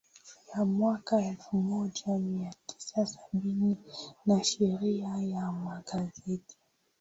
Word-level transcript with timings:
ya 0.53 0.65
mwaka 0.65 1.21
elfu 1.25 1.57
moja 1.57 2.17
mia 2.17 2.53
tisa 2.65 3.05
sabini 3.05 3.77
na 4.25 4.43
Sheria 4.43 5.07
ya 5.15 5.51
Magazeti 5.51 6.57